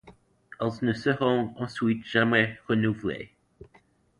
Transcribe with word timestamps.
Elles 0.59 0.71
ne 0.81 0.93
seront 0.93 1.53
ensuite 1.57 2.03
jamais 2.07 2.57
renouvelées. 2.67 3.29